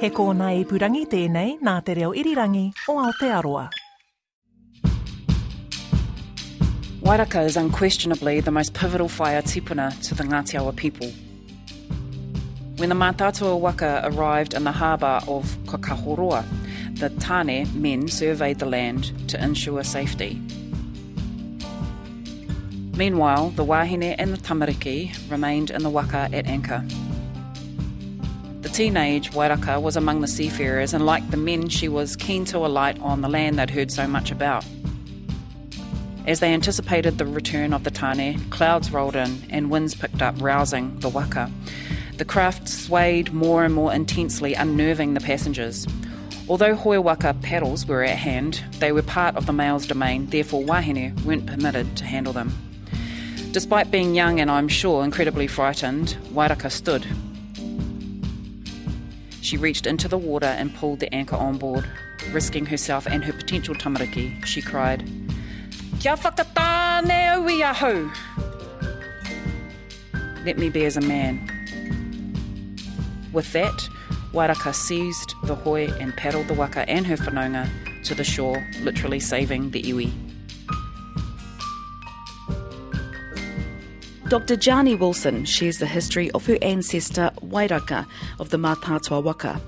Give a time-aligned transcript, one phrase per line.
[0.00, 3.68] He kōna e purangi tēnei nā te reo irirangi o Aotearoa.
[7.00, 11.08] Wairaka is unquestionably the most pivotal whaia tipuna to the Ngāti Awa people.
[12.76, 16.44] When the Mātātua Waka arrived in the harbour of Kakahoroa,
[16.98, 20.40] the Tāne men surveyed the land to ensure safety.
[22.96, 26.84] Meanwhile, the wahine and the tamariki remained in the waka at anchor.
[28.64, 32.56] The teenage Wairaka was among the seafarers, and like the men, she was keen to
[32.64, 34.64] alight on the land they'd heard so much about.
[36.26, 40.34] As they anticipated the return of the Tane, clouds rolled in and winds picked up,
[40.40, 41.50] rousing the waka.
[42.16, 45.86] The craft swayed more and more intensely, unnerving the passengers.
[46.48, 50.64] Although Hoe Waka paddles were at hand, they were part of the male's domain, therefore
[50.64, 52.50] wahine weren't permitted to handle them.
[53.52, 57.06] Despite being young and I'm sure incredibly frightened, Wairaka stood,
[59.44, 61.86] she reached into the water and pulled the anchor on board.
[62.32, 65.00] Risking herself and her potential tamariki, she cried,
[66.00, 68.10] Kia whakatāne au i ahau!
[70.46, 71.46] Let me be as a man.
[73.34, 73.86] With that,
[74.32, 77.68] Wairaka seized the hoe and paddled the waka and her whanaunga
[78.04, 80.23] to the shore, literally saving the iwi.
[84.34, 84.56] Dr.
[84.56, 88.04] Jani Wilson shares the history of her ancestor Wairaka
[88.40, 89.60] of the Mātātua Waka.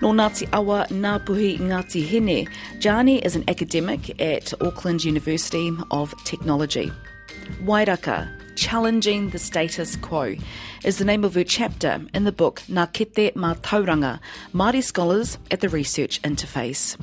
[0.00, 2.46] No Ngāti Awa Ngāpuhi Ngāti Hine,
[2.80, 6.92] Jani is an academic at Auckland University of Technology.
[7.64, 10.36] Wairaka, Challenging the Status Quo,
[10.84, 14.20] is the name of her chapter in the book Ngā Kete Mātauranga,
[14.52, 16.96] Māori Scholars at the Research Interface.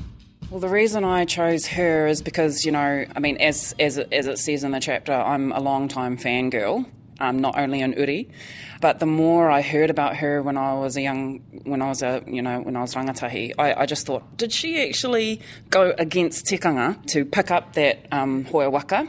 [0.48, 4.26] Well, the reason I chose her is because, you know, I mean, as as as
[4.26, 6.86] it says in the chapter, I'm a long time fangirl.
[7.22, 8.28] Um, not only in Uri,
[8.80, 12.02] but the more I heard about her when I was a young, when I was
[12.02, 15.94] a, you know, when I was rangatahi, I, I just thought, did she actually go
[15.98, 19.06] against tikanga to pick up that um, hoe waka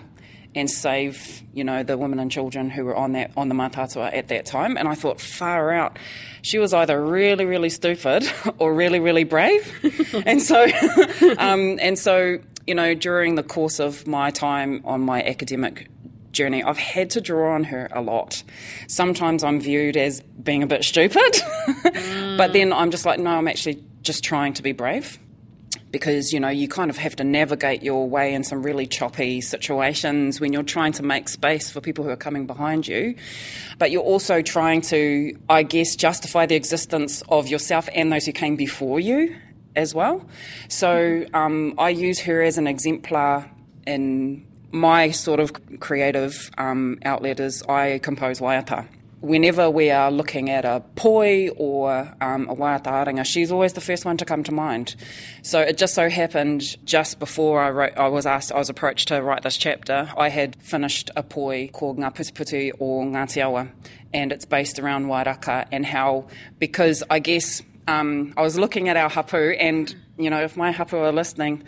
[0.55, 4.15] and save, you know, the women and children who were on that on the Mātātua
[4.15, 4.77] at that time.
[4.77, 5.97] And I thought, far out,
[6.41, 9.71] she was either really, really stupid or really, really brave.
[10.25, 10.63] and so,
[11.37, 12.37] um, and so,
[12.67, 15.87] you know, during the course of my time on my academic
[16.33, 18.43] journey, I've had to draw on her a lot.
[18.87, 22.37] Sometimes I'm viewed as being a bit stupid, mm.
[22.37, 25.19] but then I'm just like, no, I'm actually just trying to be brave
[25.93, 29.39] because you know you kind of have to navigate your way in some really choppy
[29.39, 33.15] situations when you're trying to make space for people who are coming behind you
[33.77, 38.31] but you're also trying to i guess justify the existence of yourself and those who
[38.31, 39.35] came before you
[39.75, 40.27] as well
[40.67, 43.49] so um, i use her as an exemplar
[43.85, 48.85] in my sort of creative um, outlet is i compose waiata
[49.23, 54.03] whenever we are looking at a poi or um, a waiata she's always the first
[54.03, 54.97] one to come to mind.
[55.41, 59.07] So it just so happened just before I wrote, I was asked, I was approached
[59.07, 63.69] to write this chapter, I had finished a poi called Ngā or Ngāti Awa,
[64.13, 66.25] and it's based around Wairaka and how,
[66.59, 70.71] because I guess um, I was looking at our hapu, and you know, if my
[70.71, 71.63] hapu are listening,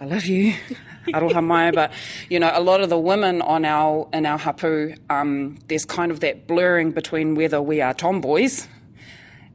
[0.00, 0.54] I love you.
[1.14, 1.92] aroha mai, but
[2.28, 6.10] you know, a lot of the women on our in our hapu, um, there's kind
[6.10, 8.68] of that blurring between whether we are tomboys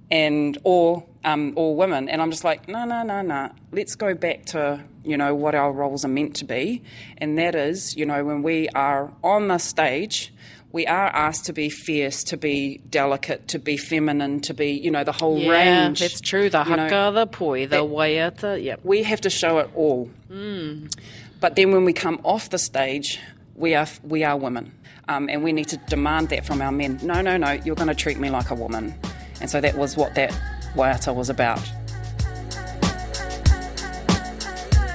[0.10, 3.52] and or um, or women, and I'm just like, no, no, no, no.
[3.72, 6.84] Let's go back to you know what our roles are meant to be,
[7.18, 10.34] and that is, you know, when we are on the stage,
[10.72, 14.92] we are asked to be fierce, to be delicate, to be feminine, to be, you
[14.92, 16.00] know, the whole yeah, range.
[16.00, 16.50] That's true.
[16.50, 18.80] The haka, know, the poi, the waiata, yep.
[18.84, 20.10] We have to show it all.
[20.30, 20.94] Mm.
[21.42, 23.20] But then when we come off the stage,
[23.56, 24.72] we are, we are women.
[25.10, 27.00] Um, and we need to demand that from our men.
[27.02, 28.94] No, no, no, you're going to treat me like a woman.
[29.42, 30.32] And so that was what that
[30.76, 31.60] waiata was about.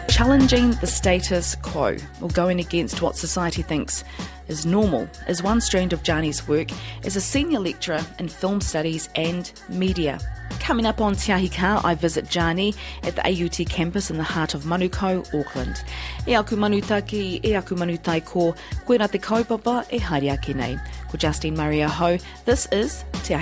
[0.09, 4.05] Challenging the status quo, or going against what society thinks
[4.49, 6.69] is normal, is one strand of Jani's work
[7.05, 10.19] as a senior lecturer in film studies and media.
[10.61, 14.25] Coming up on Te Ahi Kaa, I visit Jani at the AUT campus in the
[14.25, 15.83] heart of Manukau, Auckland.
[16.27, 18.55] E aku manutaki, e aku manutai ko,
[18.87, 20.77] koe rā te kaupapa e haere ake nei.
[21.11, 23.35] Ko Justine Murray Ho, this is Te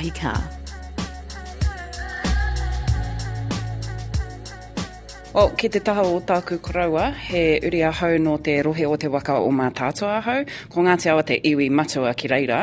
[5.35, 9.09] Well, ki te taha o tāku koraua, he uri ahau no te rohe o te
[9.11, 12.59] waka o mā tātua ahau, ko Ngāti Awa te iwi matua ki reira,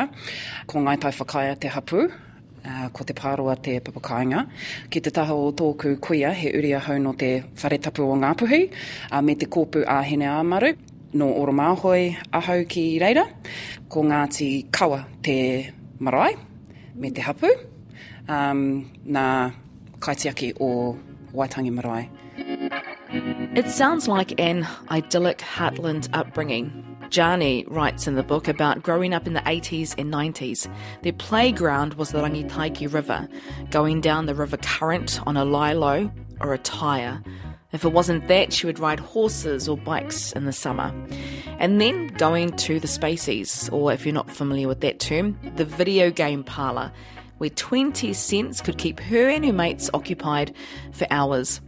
[0.66, 2.06] ko ngai tai whakaia te hapu,
[2.64, 4.46] uh, ko te pāroa te papakainga.
[4.88, 8.62] Ki te taha o tōku kuia, he uri ahau no te whare tapu o Ngāpuhi,
[9.10, 10.72] uh, me te kōpu āhene āmaru,
[11.12, 13.26] no oro māhoi ahau ki reira,
[13.90, 15.36] ko Ngāti Kawa te
[16.00, 16.40] marae,
[16.96, 17.52] me te hapu,
[18.30, 18.66] um,
[19.04, 19.28] nā
[20.00, 20.72] kaitiaki o
[21.36, 22.21] Waitangi Marae.
[23.14, 26.96] It sounds like an idyllic heartland upbringing.
[27.10, 30.66] Jani writes in the book about growing up in the 80s and 90s.
[31.02, 33.28] Their playground was the Rangitaiki River,
[33.70, 36.10] going down the river current on a lilo
[36.40, 37.22] or a tyre.
[37.72, 40.90] If it wasn't that, she would ride horses or bikes in the summer.
[41.58, 45.66] And then going to the Spaces, or if you're not familiar with that term, the
[45.66, 46.90] video game parlour,
[47.36, 50.54] where 20 cents could keep her and her mates occupied
[50.92, 51.60] for hours.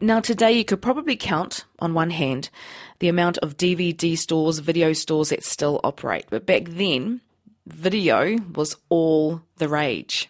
[0.00, 2.50] Now, today you could probably count on one hand
[2.98, 6.26] the amount of DVD stores, video stores that still operate.
[6.28, 7.22] But back then,
[7.66, 10.28] video was all the rage.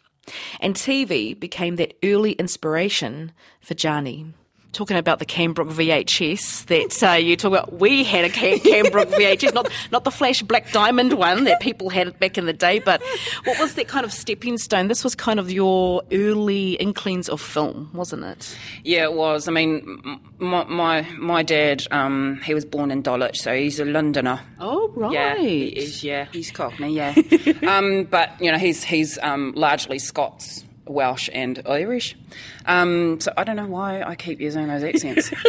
[0.60, 4.34] And TV became that early inspiration for Jani
[4.76, 7.72] talking about the Cambrook VHS that uh, you talk about.
[7.80, 11.88] We had a Cam- Cambrook VHS, not not the flash black diamond one that people
[11.88, 13.02] had back in the day, but
[13.44, 14.88] what was that kind of stepping stone?
[14.88, 18.56] This was kind of your early inklings of film, wasn't it?
[18.84, 19.48] Yeah, it was.
[19.48, 23.86] I mean, my my, my dad, um, he was born in Dulwich, so he's a
[23.86, 24.40] Londoner.
[24.60, 26.04] Oh right, yeah, he is.
[26.04, 26.92] Yeah, he's Cockney.
[26.92, 27.14] Yeah,
[27.66, 30.64] um, but you know, he's he's um, largely Scots.
[30.86, 32.16] Welsh and Irish.
[32.64, 35.32] Um, so I don't know why I keep using those accents.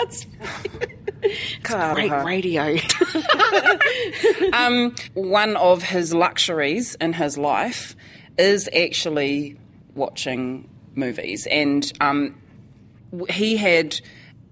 [0.00, 0.26] It's
[1.62, 2.76] Great radio.
[4.52, 7.96] um, one of his luxuries in his life
[8.38, 9.58] is actually
[9.94, 12.40] watching movies, and um,
[13.30, 14.00] he had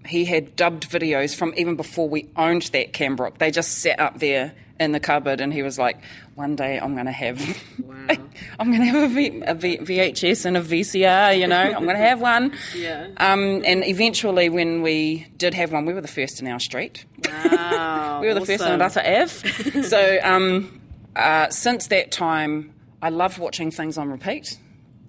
[0.07, 3.39] he had dubbed videos from even before we owned that Cambrook.
[3.39, 5.99] They just sat up there in the cupboard, and he was like,
[6.35, 7.41] "One day I'm going to have,
[7.79, 8.07] wow.
[8.59, 11.39] I'm going to have a, v, a v, VHS and a VCR.
[11.39, 13.09] You know, I'm going to have one." Yeah.
[13.17, 17.05] Um, and eventually, when we did have one, we were the first in our street.
[17.25, 18.19] Wow.
[18.21, 18.59] we were the awesome.
[18.59, 19.83] first in Rata Ave.
[19.83, 20.81] so um,
[21.17, 24.59] uh, since that time, I loved watching things on repeat.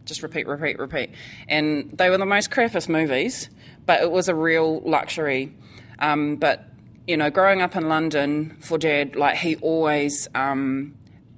[0.05, 1.11] Just repeat, repeat, repeat.
[1.47, 3.49] And they were the most crappiest movies,
[3.85, 5.53] but it was a real luxury.
[5.99, 6.65] Um, but
[7.07, 10.95] you know, growing up in London for Dad, like he always, um,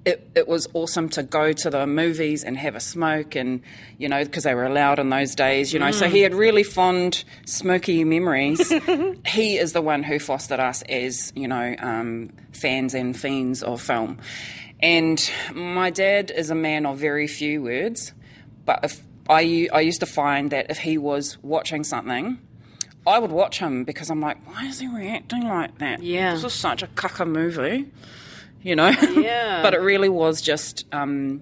[0.08, 3.62] it, it was awesome to go to the movies and have a smoke, and
[3.98, 5.88] you know, because they were allowed in those days, you know.
[5.88, 5.94] Mm.
[5.94, 8.72] So he had really fond smoky memories.
[9.26, 13.82] he is the one who fostered us as you know um, fans and fiends of
[13.82, 14.20] film.
[14.80, 18.14] And my dad is a man of very few words,
[18.64, 22.40] but if I, I used to find that if he was watching something
[23.08, 26.04] I would watch him because I'm like, why is he reacting like that?
[26.04, 26.34] Yeah.
[26.34, 27.90] This is such a caca movie,
[28.62, 28.90] you know?
[29.18, 29.62] Yeah.
[29.62, 31.42] but it really was just um,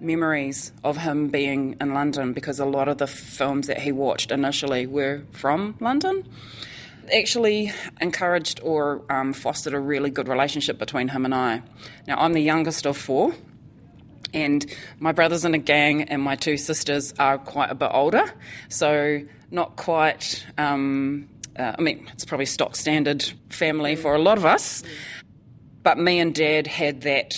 [0.00, 4.30] memories of him being in London because a lot of the films that he watched
[4.30, 6.28] initially were from London.
[7.14, 11.62] Actually, encouraged or um, fostered a really good relationship between him and I.
[12.06, 13.34] Now, I'm the youngest of four
[14.34, 14.66] and
[14.98, 18.24] my brother's in a gang and my two sisters are quite a bit older
[18.68, 21.28] so not quite um,
[21.58, 24.82] uh, i mean it's probably stock standard family for a lot of us
[25.86, 27.32] but me and dad had that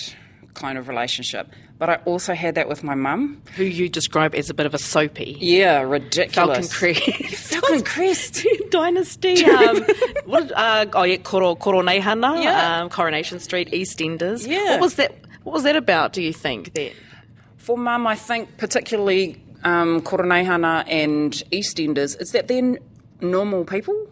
[0.55, 3.41] kind of relationship but I also had that with my mum.
[3.55, 5.37] Who you describe as a bit of a soapy.
[5.39, 6.73] Yeah, ridiculous.
[6.73, 7.37] Falcon Crest.
[7.53, 8.45] Falcon Crest.
[8.71, 9.45] Dynasty.
[9.45, 9.85] Um,
[10.25, 12.81] what, uh, oh, yeah, Koro, yeah.
[12.81, 14.45] um, Coronation Street, EastEnders.
[14.45, 14.73] Yeah.
[14.73, 15.15] What was that?
[15.45, 16.75] What was that about, do you think?
[16.75, 16.95] That?
[17.59, 22.79] For mum, I think particularly um, Koroneihana and EastEnders, is that they're
[23.21, 24.11] normal people.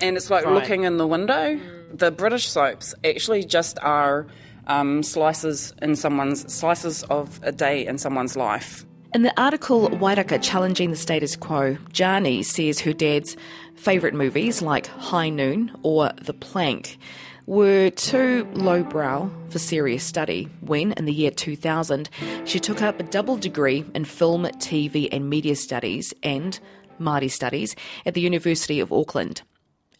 [0.00, 0.54] And it's like right.
[0.54, 1.54] looking in the window.
[1.54, 1.81] Mm.
[1.92, 4.26] The British soaps actually just are
[4.66, 8.86] um, slices in someone's slices of a day in someone's life.
[9.14, 13.36] In the article Wairaka Challenging the Status Quo, Jani says her dad's
[13.74, 16.96] favourite movies like High Noon or The Plank
[17.44, 22.08] were too lowbrow for serious study when, in the year 2000,
[22.46, 26.58] she took up a double degree in film, TV, and media studies and
[26.98, 29.42] Māori studies at the University of Auckland.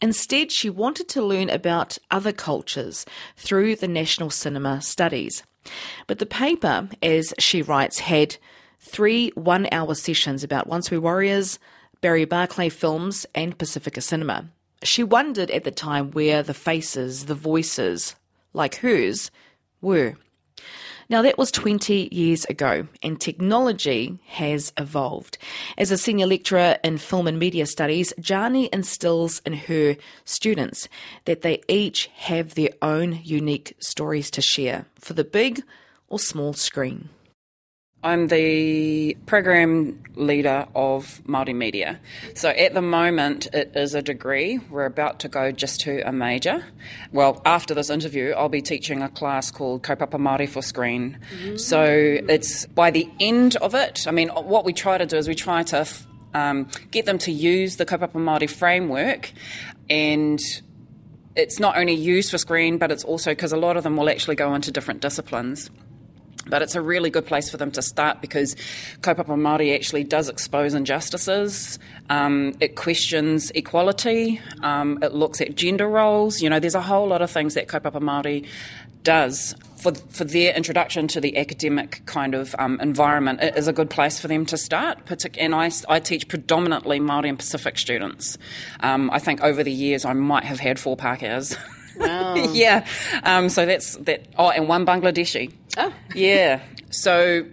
[0.02, 3.06] Instead, she wanted to learn about other cultures
[3.37, 5.44] through the National Cinema Studies.
[6.09, 8.37] But the paper, as she writes, had
[8.80, 11.61] three one hour sessions about Once Were Warriors,
[12.00, 14.49] Barry Barclay films, and Pacifica Cinema.
[14.82, 18.16] She wondered at the time where the faces, the voices,
[18.52, 19.30] like hers,
[19.80, 20.16] were.
[21.09, 25.38] Now, that was 20 years ago, and technology has evolved.
[25.76, 30.88] As a senior lecturer in film and media studies, Jani instills in her students
[31.25, 35.62] that they each have their own unique stories to share for the big
[36.09, 37.09] or small screen.
[38.04, 42.00] I'm the program leader of Māori Media.
[42.35, 44.59] So at the moment, it is a degree.
[44.59, 46.64] We're about to go just to a major.
[47.12, 51.18] Well, after this interview, I'll be teaching a class called Kaupapa Māori for Screen.
[51.44, 51.61] Mm.
[51.61, 55.28] So it's by the end of it, I mean, what we try to do is
[55.28, 55.87] we try to
[56.35, 59.30] um, get them to use the Kaupapa Māori framework
[59.88, 60.40] and
[61.37, 64.11] it's not only used for screen, but it's also because a lot of them will
[64.11, 65.71] actually go into different disciplines.
[66.46, 68.56] But it's a really good place for them to start because
[69.00, 71.78] Kaupapa Māori actually does expose injustices.
[72.10, 74.40] Um, it questions equality.
[74.60, 76.42] Um, it looks at gender roles.
[76.42, 78.46] You know, there's a whole lot of things that Kaupapa Māori
[79.04, 83.40] does for for their introduction to the academic kind of um, environment.
[83.40, 84.98] It is a good place for them to start.
[85.38, 88.38] And I, I teach predominantly Māori and Pacific students.
[88.80, 91.56] Um, I think over the years I might have had four Pākehās.
[91.96, 92.34] Wow.
[92.52, 92.86] yeah.
[93.22, 94.26] Um, so that's that.
[94.38, 95.52] Oh, and one Bangladeshi.
[95.76, 95.93] Oh.
[96.14, 96.61] Yeah.
[96.95, 97.47] So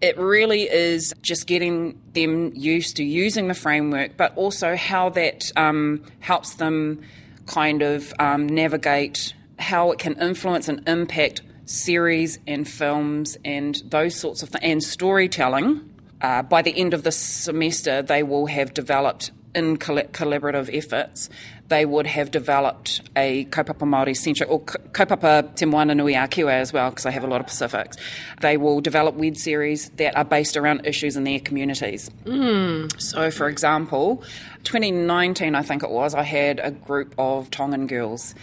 [0.00, 5.50] it really is just getting them used to using the framework, but also how that
[5.56, 7.02] um, helps them
[7.46, 14.14] kind of um, navigate how it can influence and impact series and films and those
[14.14, 15.86] sorts of things, and storytelling.
[16.20, 21.28] Uh, by the end of the semester, they will have developed in collaborative efforts,
[21.68, 26.52] they would have developed a kaupapa Māori centric, or kaupapa Te Moana Nui a Kiwa
[26.52, 27.96] as well, because I have a lot of Pacifics.
[28.40, 32.10] They will develop web series that are based around issues in their communities.
[32.24, 33.00] Mm.
[33.00, 34.24] So, for example,
[34.64, 38.34] 2019, I think it was, I had a group of Tongan girls.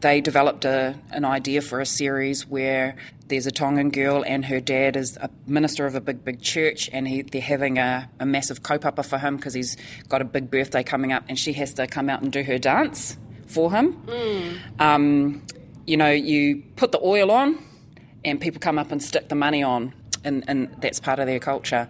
[0.00, 4.60] They developed a, an idea for a series where there's a Tongan girl and her
[4.60, 8.24] dad is a minister of a big, big church, and he, they're having a, a
[8.24, 9.76] massive kaupapa for him because he's
[10.08, 12.58] got a big birthday coming up, and she has to come out and do her
[12.58, 13.94] dance for him.
[14.06, 14.80] Mm.
[14.80, 15.42] Um,
[15.86, 17.58] you know, you put the oil on,
[18.24, 19.92] and people come up and stick the money on,
[20.24, 21.88] and, and that's part of their culture.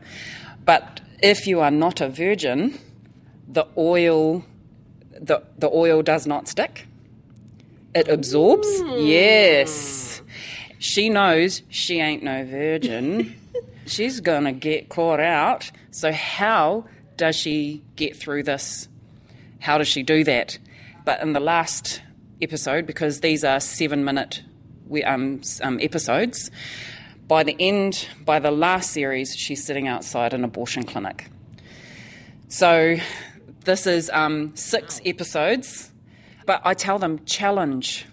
[0.65, 2.79] But if you are not a virgin,
[3.47, 4.45] the oil,
[5.11, 6.88] the, the oil does not stick.
[7.95, 8.66] It absorbs.
[8.66, 9.09] Mm.
[9.09, 10.23] Yes.
[10.78, 13.35] She knows she ain't no virgin.
[13.87, 15.71] She's going to get caught out.
[15.90, 16.85] So, how
[17.16, 18.88] does she get through this?
[19.61, 20.59] How does she do that?
[21.04, 22.02] But in the last
[22.40, 24.42] episode, because these are seven minute
[25.04, 26.50] um, um, episodes,
[27.26, 31.28] by the end, by the last series, she's sitting outside an abortion clinic.
[32.49, 32.97] So,
[33.64, 35.90] this is um, six episodes,
[36.49, 38.07] but I tell them challenge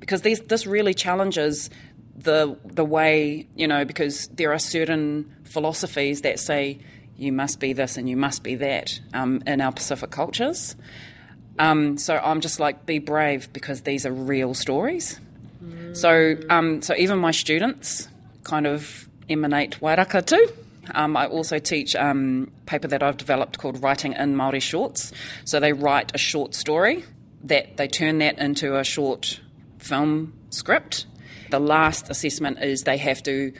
[0.00, 1.70] because these, this really challenges
[2.16, 6.80] the the way you know because there are certain philosophies that say
[7.16, 10.74] you must be this and you must be that um, in our Pacific cultures.
[11.60, 15.20] Um, so I'm just like be brave because these are real stories.
[15.64, 15.96] Mm.
[15.96, 18.08] So um, so even my students
[18.42, 20.48] kind of emanate Wairaka too.
[20.96, 25.12] Um, I also teach um, paper that I've developed called Writing in Māori Shorts.
[25.44, 27.04] So they write a short story
[27.44, 29.40] that they turn that into a short
[29.78, 31.06] film script.
[31.50, 33.52] The last assessment is they have to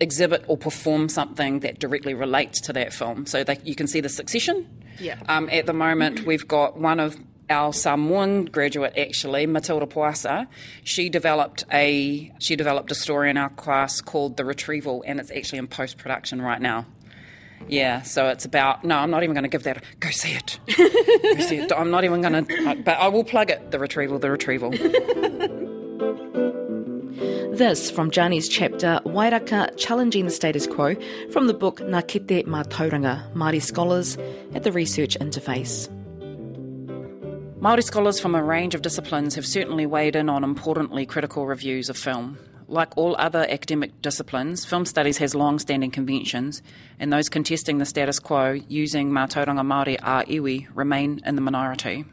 [0.00, 3.26] exhibit or perform something that directly relates to that film.
[3.26, 4.66] So they, you can see the succession.
[4.98, 5.18] Yeah.
[5.28, 7.16] Um, at the moment, we've got one of
[7.50, 10.46] our Samoan graduate, actually, Matilda Poasa.
[10.84, 15.30] She developed a she developed a story in our class called The Retrieval, and it's
[15.30, 16.86] actually in post production right now.
[17.68, 18.84] Yeah, so it's about.
[18.84, 19.82] No, I'm not even going to give that.
[20.00, 20.58] Go see it.
[20.76, 21.72] Go see it.
[21.72, 22.82] I'm not even going to.
[22.82, 23.70] But I will plug it.
[23.70, 24.18] The retrieval.
[24.18, 24.70] The retrieval.
[27.52, 30.94] This from Jani's chapter Wairaka Challenging the Status Quo
[31.30, 34.16] from the book Ngā Kete Mātauranga, Māori Scholars
[34.54, 35.88] at the Research Interface.
[37.60, 41.90] Māori scholars from a range of disciplines have certainly weighed in on importantly critical reviews
[41.90, 42.38] of film.
[42.70, 46.62] Like all other academic disciplines, film studies has long standing conventions,
[47.00, 52.04] and those contesting the status quo using Mātauranga Māori a iwi remain in the minority.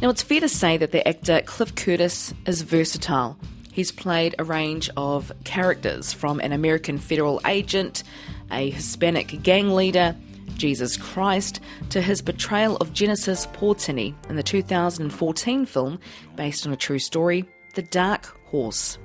[0.00, 3.36] Now, it's fair to say that the actor Cliff Curtis is versatile.
[3.72, 8.04] He's played a range of characters from an American federal agent,
[8.50, 10.16] a Hispanic gang leader,
[10.56, 11.60] Jesus Christ,
[11.90, 16.00] to his portrayal of Genesis Potini in the 2014 film
[16.36, 18.98] based on a true story, the Dark Horse.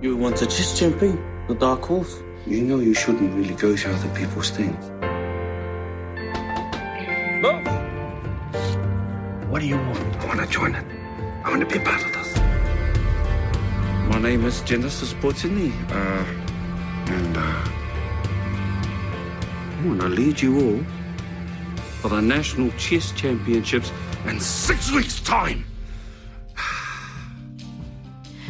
[0.00, 1.18] You want to just jump in,
[1.48, 2.22] the Dark Horse?
[2.46, 4.90] You know you shouldn't really go to other people's things.
[7.42, 7.52] No.
[9.48, 10.16] What do you want?
[10.16, 10.84] I want to join it.
[11.44, 12.36] I want to be a part of this.
[14.08, 16.24] My name is Genesis Potini, uh,
[17.12, 17.40] and uh,
[19.80, 20.84] I want to lead you all
[22.00, 23.92] for the National Chess Championships
[24.26, 25.64] in six weeks' time.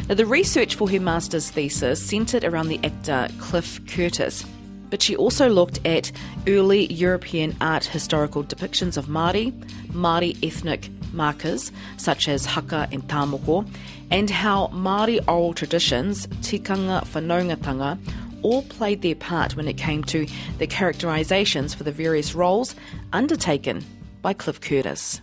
[0.09, 4.43] Now, the research for her master's thesis centred around the actor Cliff Curtis,
[4.89, 6.11] but she also looked at
[6.47, 9.51] early European art historical depictions of Māori,
[9.89, 13.69] Māori ethnic markers such as haka and tamoko,
[14.09, 17.99] and how Māori oral traditions, tikanga whanaungatanga,
[18.41, 20.25] all played their part when it came to
[20.57, 22.73] the characterisations for the various roles
[23.13, 23.85] undertaken
[24.23, 25.21] by Cliff Curtis.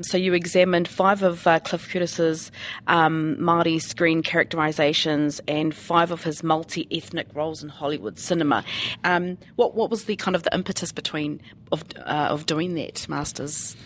[0.00, 2.52] So you examined five of uh, Cliff Curtis's
[2.86, 8.64] um, Māori screen characterisations and five of his multi-ethnic roles in Hollywood cinema.
[9.04, 11.40] Um, what what was the kind of the impetus between
[11.72, 13.76] of uh, of doing that, Masters?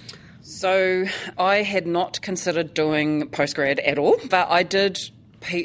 [0.43, 1.07] So
[1.39, 4.99] I had not considered doing postgrad at all, but I did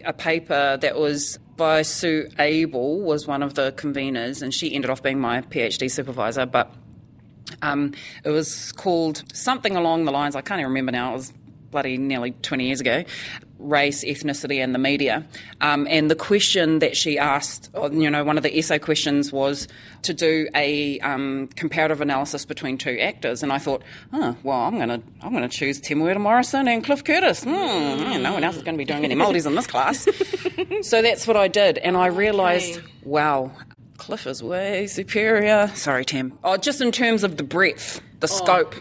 [0.06, 4.89] a paper that was by Sue Abel was one of the conveners, and she ended
[4.92, 6.72] off being my PhD supervisor, but
[7.62, 11.34] um, it was called something along the lines, I can't even remember now, it was
[11.72, 13.04] bloody nearly 20 years ago
[13.60, 15.26] race, ethnicity, and the media.
[15.62, 19.68] Um, and the question that she asked, you know, one of the essay questions was
[20.04, 23.44] to do a um, comparative analysis between two actors.
[23.44, 23.84] And I thought,
[24.14, 27.44] oh, well, I'm going to I'm going to choose Temuera Morrison and Cliff Curtis.
[27.44, 30.08] Hmm, no one else is going to be doing any Māoris in this class.
[30.88, 31.78] so that's what I did.
[31.80, 32.88] And I realised, okay.
[33.04, 33.52] wow,
[33.98, 35.72] Cliff is way superior.
[35.74, 36.38] Sorry, Tim.
[36.44, 38.36] Oh, just in terms of the breadth, the oh.
[38.36, 38.75] scope.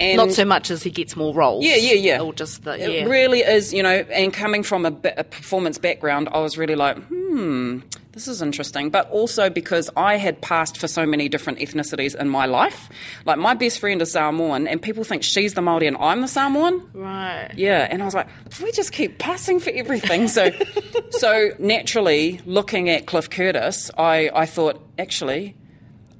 [0.00, 1.64] And Not so much as he gets more roles.
[1.64, 2.20] Yeah, yeah, yeah.
[2.20, 2.86] Or just the, yeah.
[2.86, 6.74] It really is, you know, and coming from a, a performance background, I was really
[6.74, 7.78] like, hmm, hmm,
[8.12, 8.90] this is interesting.
[8.90, 12.88] But also because I had passed for so many different ethnicities in my life.
[13.24, 16.28] Like my best friend is Samoan, and people think she's the Māori and I'm the
[16.28, 16.88] Samoan.
[16.92, 17.50] Right.
[17.56, 18.28] Yeah, and I was like,
[18.62, 20.28] we just keep passing for everything.
[20.28, 20.50] So,
[21.10, 25.56] so naturally, looking at Cliff Curtis, I, I thought, actually,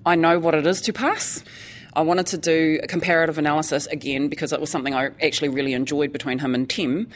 [0.04, 1.44] I know what it is to pass.
[1.96, 5.74] I wanted to do a comparative analysis again because it was something I actually really
[5.74, 7.08] enjoyed between him and Tim.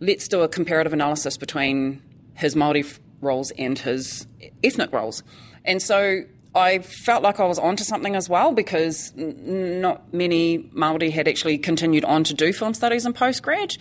[0.00, 2.02] Let's do a comparative analysis between
[2.34, 4.26] his Māori roles and his
[4.62, 5.22] ethnic roles.
[5.64, 11.10] And so I felt like I was onto something as well because not many Māori
[11.12, 13.78] had actually continued on to do film studies in postgrad.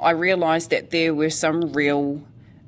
[0.00, 2.22] I realised that there were some real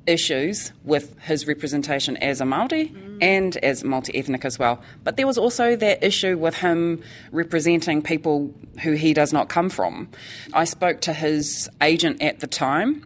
[0.07, 3.19] issues with his representation as a Māori mm.
[3.21, 4.81] and as multi ethnic as well.
[5.05, 9.69] But there was also that issue with him representing people who he does not come
[9.69, 10.09] from.
[10.53, 13.05] I spoke to his agent at the time.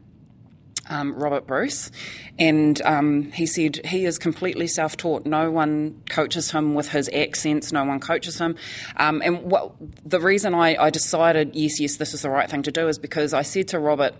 [0.90, 1.90] Um, Robert Bruce,
[2.38, 5.24] and um, he said he is completely self taught.
[5.24, 8.56] No one coaches him with his accents, no one coaches him.
[8.96, 9.72] Um, and what,
[10.04, 12.98] the reason I, I decided, yes, yes, this is the right thing to do is
[12.98, 14.14] because I said to Robert,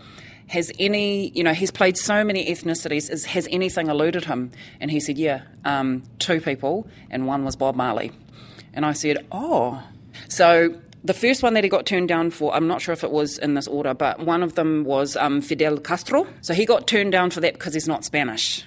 [0.49, 4.51] has any, you know, he's played so many ethnicities, is, has anything eluded him?
[4.81, 8.13] And he said, yeah, um, two people, and one was Bob Marley.
[8.73, 9.83] And I said, oh.
[10.29, 13.11] So the first one that he got turned down for, I'm not sure if it
[13.11, 16.27] was in this order, but one of them was um, Fidel Castro.
[16.41, 18.65] So he got turned down for that because he's not Spanish.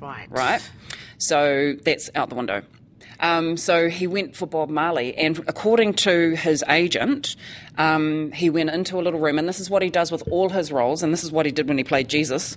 [0.00, 0.26] Right.
[0.30, 0.62] Right?
[1.18, 2.62] So that's out the window.
[3.20, 7.36] Um, so he went for Bob Marley, and according to his agent,
[7.78, 10.48] um, he went into a little room, and this is what he does with all
[10.48, 12.56] his roles, and this is what he did when he played Jesus.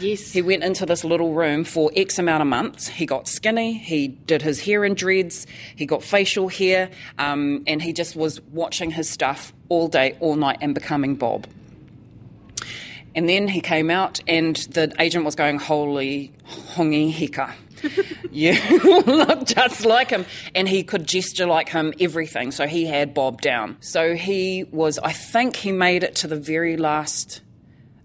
[0.00, 0.32] Yes.
[0.32, 2.88] He went into this little room for X amount of months.
[2.88, 7.82] He got skinny, he did his hair in dreads, he got facial hair, um, and
[7.82, 11.46] he just was watching his stuff all day, all night, and becoming Bob.
[13.14, 16.32] And then he came out, and the agent was going, Holy
[16.74, 17.54] hongi hika
[18.30, 18.54] you
[19.02, 20.24] look just like him.
[20.54, 22.52] And he could gesture like him, everything.
[22.52, 23.76] So he had Bob down.
[23.80, 27.40] So he was, I think he made it to the very last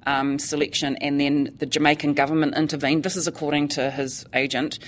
[0.05, 3.03] um, selection, and then the Jamaican government intervened.
[3.03, 4.79] This is according to his agent.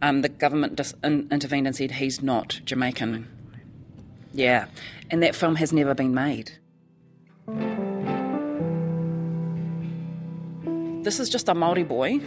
[0.00, 3.28] Um, the government dis- in- intervened and said he's not Jamaican.
[4.32, 4.66] Yeah.
[5.10, 6.52] And that film has never been made.
[11.04, 12.20] This is just a Maori boy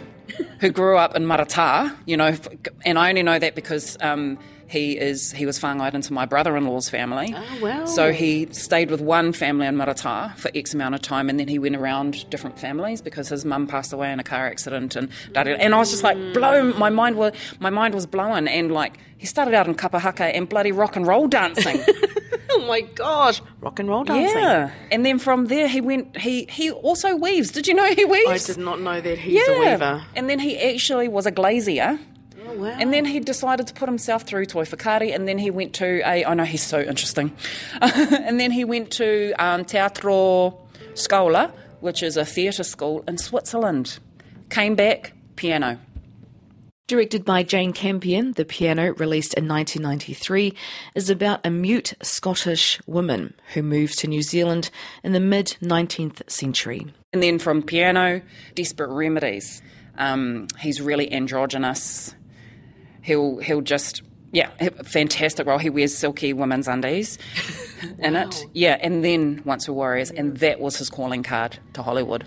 [0.60, 2.36] who grew up in Marata, you know,
[2.84, 6.88] and I only know that because um, he is he was whāngaid into my brother-in-law's
[6.88, 7.34] family.
[7.36, 7.86] Oh, well.
[7.86, 11.48] So he stayed with one family in Marata for X amount of time, and then
[11.48, 15.08] he went around different families because his mum passed away in a car accident, and
[15.34, 16.34] and I was just like mm.
[16.34, 16.76] blown.
[16.78, 20.48] My mind was my mind was blown, and like he started out in kapahaka and
[20.48, 21.80] bloody rock and roll dancing.
[22.50, 24.36] oh my gosh, rock and roll dancing.
[24.36, 26.16] Yeah, and then from there he went.
[26.16, 27.52] He he also weaves.
[27.52, 28.50] Did you know he weaves?
[28.50, 29.54] I did not know that he's yeah.
[29.54, 30.04] a weaver.
[30.16, 31.98] And then he actually was a glazier.
[32.46, 32.76] Oh, wow.
[32.78, 36.00] And then he decided to put himself through Toi Whakaari, and then he went to
[36.04, 36.24] a.
[36.24, 37.32] I know he's so interesting.
[37.80, 40.58] and then he went to um, Teatro
[40.94, 43.98] Scola, which is a theatre school in Switzerland.
[44.48, 45.78] Came back, piano.
[46.86, 50.54] Directed by Jane Campion, The Piano, released in 1993,
[50.94, 54.70] is about a mute Scottish woman who moves to New Zealand
[55.02, 56.86] in the mid 19th century.
[57.12, 58.22] And then from Piano,
[58.54, 59.62] Desperate Remedies.
[59.98, 62.14] Um, he's really androgynous.
[63.06, 64.50] He'll he'll just yeah,
[64.82, 65.58] fantastic role.
[65.58, 67.18] He wears silky women's undies
[68.00, 68.26] in wow.
[68.26, 68.44] it.
[68.52, 72.24] Yeah, and then Once Were Warriors, and that was his calling card to Hollywood.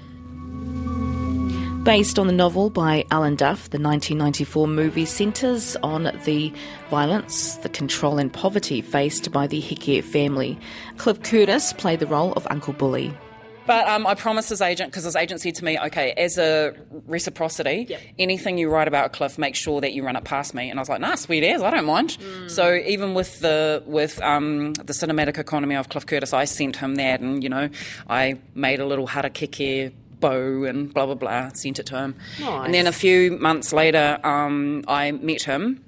[1.84, 6.54] Based on the novel by Alan Duff, the 1994 movie centres on the
[6.90, 10.58] violence, the control, and poverty faced by the Heke family.
[10.98, 13.14] Cliff Curtis played the role of Uncle Bully.
[13.66, 16.74] But um, I promised his agent, because his agent said to me, okay, as a
[17.06, 18.02] reciprocity, yep.
[18.18, 20.70] anything you write about Cliff, make sure that you run it past me.
[20.70, 22.18] And I was like, nah, sweet as, I don't mind.
[22.20, 22.50] Mm.
[22.50, 26.96] So even with the with um, the cinematic economy of Cliff Curtis, I sent him
[26.96, 27.70] that, and, you know,
[28.10, 31.50] I made a little harakeke bow and blah blah blah.
[31.54, 32.66] Sent it to him, nice.
[32.66, 35.86] and then a few months later, um, I met him,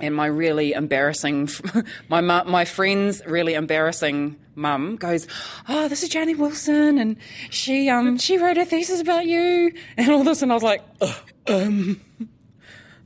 [0.00, 1.48] and my really embarrassing,
[2.08, 5.26] my my friend's really embarrassing mum goes,
[5.68, 7.16] "Oh, this is Jani Wilson, and
[7.50, 10.82] she um she wrote a thesis about you and all this," and I was like,
[11.00, 12.00] oh, "Um,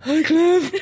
[0.01, 0.72] hi, Cliff."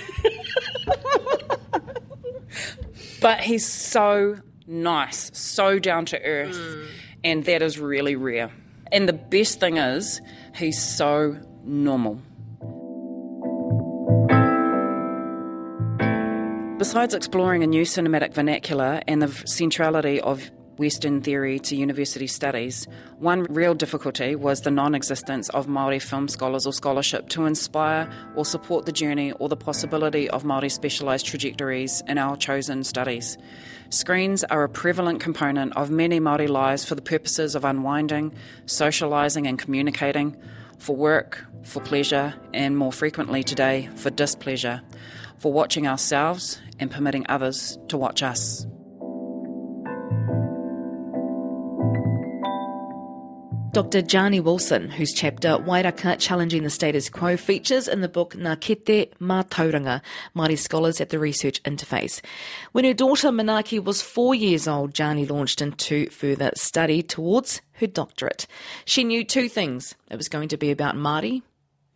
[3.20, 6.86] but he's so nice, so down to earth, mm.
[7.24, 8.50] and that is really rare.
[8.92, 10.20] And the best thing is,
[10.54, 12.20] he's so normal.
[16.86, 22.86] Besides exploring a new cinematic vernacular and the centrality of Western theory to university studies,
[23.18, 28.08] one real difficulty was the non existence of Māori film scholars or scholarship to inspire
[28.36, 33.36] or support the journey or the possibility of Māori specialised trajectories in our chosen studies.
[33.90, 38.32] Screens are a prevalent component of many Māori lives for the purposes of unwinding,
[38.66, 40.36] socialising, and communicating,
[40.78, 44.82] for work, for pleasure, and more frequently today, for displeasure,
[45.38, 48.66] for watching ourselves and permitting others to watch us.
[53.76, 53.98] Dr.
[53.98, 59.12] Jani Wilson, whose chapter Wairaka Challenging the Status Quo features in the book Ngā Kete
[59.20, 60.00] Mātauranga,
[60.34, 62.22] Māori Scholars at the Research Interface.
[62.72, 67.86] When her daughter Manaki was four years old, Jani launched into further study towards her
[67.86, 68.46] doctorate.
[68.86, 69.94] She knew two things.
[70.10, 71.42] It was going to be about Māori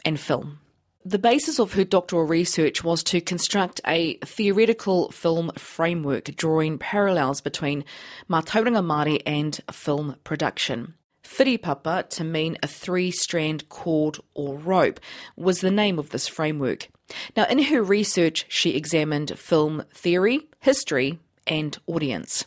[0.04, 0.58] and film.
[1.04, 7.40] The basis of her doctoral research was to construct a theoretical film framework drawing parallels
[7.40, 7.86] between
[8.28, 10.92] Mātauranga Māori and film production.
[11.24, 15.00] Whiripapa, to mean a three strand cord or rope,
[15.36, 16.88] was the name of this framework.
[17.34, 22.44] Now, in her research, she examined film theory, history, and audience.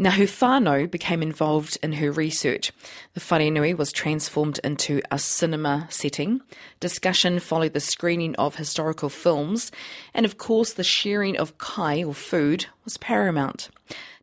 [0.00, 2.72] Her whānau became involved in her research.
[3.14, 6.40] The wharenui was transformed into a cinema setting.
[6.78, 9.72] Discussion followed the screening of historical films,
[10.14, 13.70] and of course, the sharing of kai or food was paramount.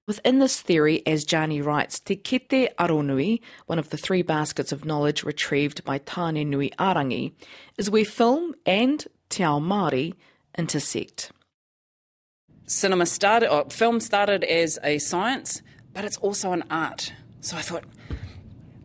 [0.07, 4.85] Within this theory, as Jani writes, Te Kete Aronui, one of the three baskets of
[4.85, 7.33] knowledge retrieved by Tāne Nui Arangi,
[7.77, 10.13] is where film and Te Ao Māori
[10.57, 11.31] intersect.
[12.67, 15.61] Cinema started, or film started as a science,
[15.93, 17.13] but it's also an art.
[17.41, 17.83] So I thought,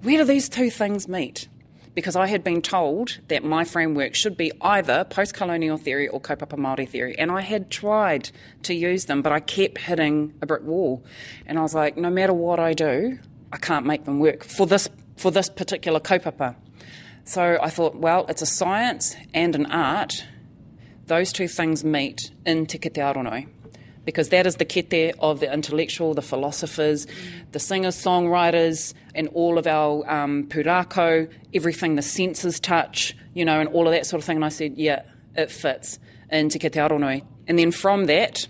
[0.03, 1.49] where do these two things meet?
[1.95, 6.21] because I had been told that my framework should be either post colonial theory or
[6.21, 7.19] kaupapa Māori theory.
[7.19, 8.31] And I had tried
[8.63, 11.05] to use them, but I kept hitting a brick wall.
[11.47, 13.19] And I was like, no matter what I do,
[13.53, 16.55] I can't make them work for this, for this particular kaupapa.
[17.25, 20.25] So I thought, well, it's a science and an art.
[21.07, 23.49] Those two things meet in Te Kete Aronui
[24.05, 27.07] because that is the kete of the intellectual, the philosophers,
[27.53, 33.61] the singers, songwriters, and all of our um, pūrākau, everything the senses touch, you know,
[33.61, 34.37] and all of that sort of thing.
[34.37, 35.03] And I said, yeah,
[35.37, 35.99] it fits
[36.31, 37.25] into Kete Aronui.
[37.47, 38.47] And then from that,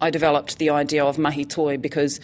[0.00, 2.20] I developed the idea of mahi toi because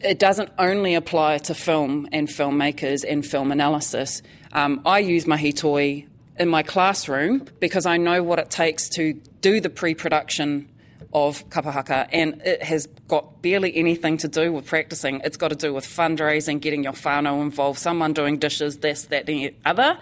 [0.00, 4.22] it doesn't only apply to film and filmmakers and film analysis.
[4.52, 6.06] Um, I use mahi toi
[6.38, 10.68] in my classroom because I know what it takes to do the pre production
[11.14, 15.20] of kapahaka, and it has got barely anything to do with practicing.
[15.22, 19.26] It's got to do with fundraising, getting your whānau involved, someone doing dishes, this, that,
[19.26, 19.96] the other.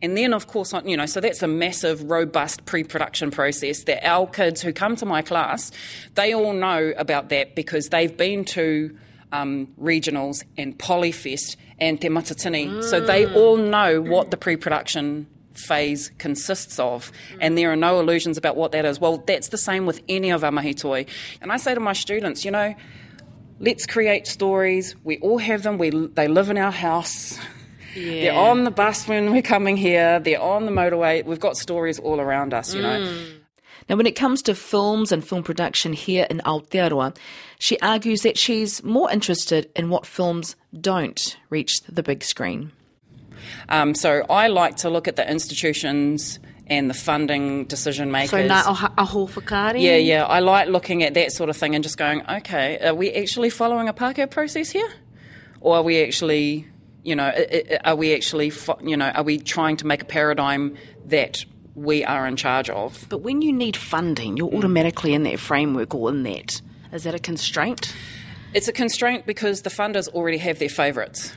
[0.00, 4.26] And then, of course, you know, so that's a massive, robust pre-production process that our
[4.26, 5.70] kids who come to my class,
[6.14, 8.96] they all know about that because they've been to
[9.32, 12.68] um, regionals and Polyfest and Te Matatini.
[12.68, 12.84] Mm.
[12.84, 18.36] So they all know what the pre-production phase consists of, and there are no illusions
[18.36, 19.00] about what that is.
[19.00, 21.06] Well, that's the same with any of our mahitoi.
[21.40, 22.74] And I say to my students, you know,
[23.60, 24.94] let's create stories.
[25.04, 25.78] We all have them.
[25.78, 27.38] We, they live in our house.
[27.94, 28.22] Yeah.
[28.22, 30.18] They're on the bus when we're coming here.
[30.18, 31.24] They're on the motorway.
[31.24, 33.00] We've got stories all around us, you know.
[33.00, 33.40] Mm.
[33.88, 37.16] Now, when it comes to films and film production here in Aotearoa,
[37.58, 42.72] she argues that she's more interested in what films don't reach the big screen.
[43.68, 48.30] Um, so I like to look at the institutions and the funding decision makers.
[48.30, 49.82] So Ngā Aho Whakaari?
[49.82, 50.24] Yeah, yeah.
[50.24, 53.50] I like looking at that sort of thing and just going, okay, are we actually
[53.50, 54.88] following a Pākehā process here?
[55.60, 56.66] Or are we actually,
[57.02, 57.32] you know,
[57.84, 58.52] are we actually,
[58.82, 60.76] you know, are we trying to make a paradigm
[61.06, 63.06] that we are in charge of?
[63.08, 66.60] But when you need funding, you're automatically in that framework or in that.
[66.92, 67.94] Is that a constraint?
[68.54, 71.34] It's a constraint because the funders already have their favourites.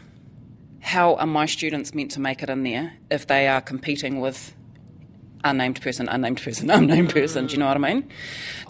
[0.88, 4.56] How are my students meant to make it in there if they are competing with
[5.44, 7.48] unnamed person, unnamed person, unnamed person.
[7.48, 8.10] Do you know what I mean?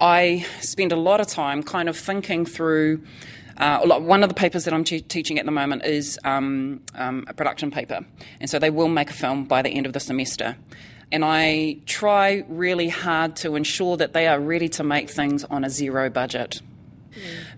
[0.01, 3.03] I spend a lot of time kind of thinking through.
[3.55, 7.23] Uh, one of the papers that I'm te- teaching at the moment is um, um,
[7.27, 8.03] a production paper,
[8.39, 10.57] and so they will make a film by the end of the semester.
[11.11, 15.63] And I try really hard to ensure that they are ready to make things on
[15.63, 16.61] a zero budget.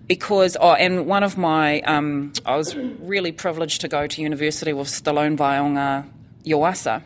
[0.06, 4.72] Because, oh, and one of my, um, I was really privileged to go to university
[4.72, 6.06] with Stallone Vaionga
[6.44, 7.02] Iwasa,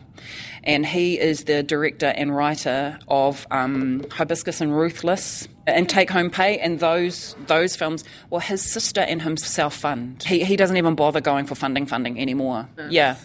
[0.63, 6.29] and he is the director and writer of um, Hibiscus and Ruthless and Take Home
[6.29, 8.03] Pay, and those those films.
[8.29, 10.23] Well, his sister and himself fund.
[10.23, 12.67] He he doesn't even bother going for funding funding anymore.
[12.77, 12.91] Nice.
[12.91, 13.17] Yeah,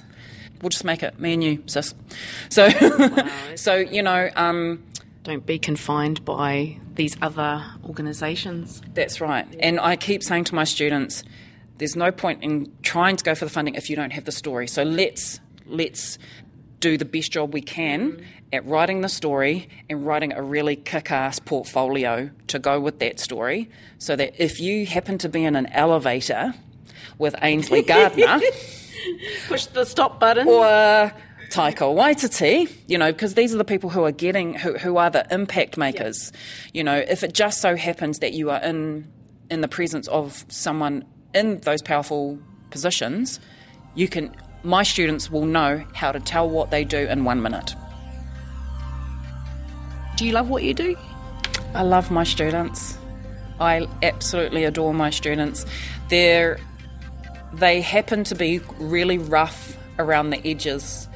[0.61, 1.95] we'll just make it me and you, sis.
[2.49, 3.29] So, wow.
[3.55, 4.31] so you know.
[4.37, 4.85] Um,
[5.23, 8.83] don't be confined by these other organisations.
[8.95, 9.47] That's right.
[9.61, 11.23] And I keep saying to my students,
[11.79, 14.33] there's no point in trying to go for the funding if you don't have the
[14.33, 14.67] story.
[14.67, 16.19] So let's let's
[16.81, 18.25] do the best job we can mm.
[18.53, 23.21] at writing the story and writing a really kick ass portfolio to go with that
[23.21, 26.55] story so that if you happen to be in an elevator
[27.19, 28.41] with Ainsley Gardiner,
[29.49, 30.49] push the stop button.
[30.49, 31.13] Or
[31.51, 35.11] Taika Waititi, you know, because these are the people who are getting, who, who are
[35.11, 36.31] the impact makers.
[36.33, 36.41] Yep.
[36.75, 39.11] You know, if it just so happens that you are in
[39.51, 42.39] in the presence of someone in those powerful
[42.71, 43.41] positions,
[43.95, 47.75] you can my students will know how to tell what they do in one minute.
[50.17, 50.97] Do you love what you do?
[51.75, 52.99] I love my students.
[53.59, 55.65] I absolutely adore my students.
[56.09, 56.59] They're,
[57.53, 61.09] they happen to be really rough around the edges,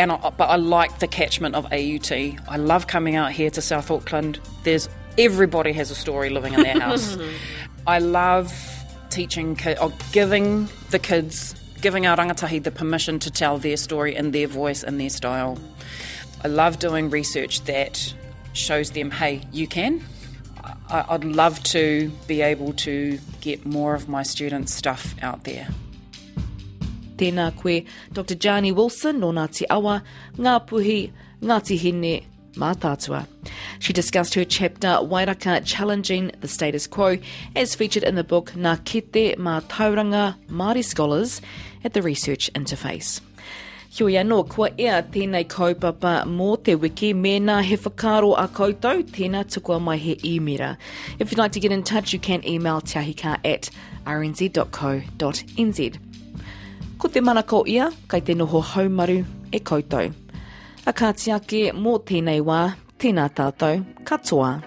[0.00, 2.10] and I, but I like the catchment of AUT.
[2.10, 4.40] I love coming out here to South Auckland.
[4.64, 7.18] There's everybody has a story living in their house.
[7.86, 8.50] I love
[9.10, 14.30] teaching, or giving the kids giving our rangatahi the permission to tell their story in
[14.30, 15.58] their voice and their style.
[16.44, 18.14] I love doing research that
[18.52, 20.02] shows them, hey, you can.
[20.88, 25.68] I'd love to be able to get more of my students' stuff out there.
[27.20, 28.34] Tēnā koe, Dr.
[28.40, 30.02] Jani Wilson, no Ngāti Awa,
[30.38, 33.26] Ngā Puhi, Ngāti Hine, Mātātua.
[33.78, 37.18] She discussed her chapter Wairaka Challenging the Status Quo
[37.54, 41.42] as featured in the book Ngā Kete Mātauranga Māori Scholars
[41.84, 43.20] at the Research Interface.
[43.98, 49.44] Hui anō, kua ea tēnei kaupapa mō te wiki, mēnā he whakaro a koutou, tēnā
[49.50, 50.76] tukua mai he imira.
[51.18, 53.68] If you'd like to get in touch, you can email tiahika at
[54.06, 55.98] rnz.co.nz.
[57.00, 59.22] Ko te mana ko ia, kai te noho haumaru
[59.56, 60.12] e koutou.
[60.84, 62.60] A kātia ke mō tēnei wā,
[63.00, 64.58] tēnā tātou, katoa.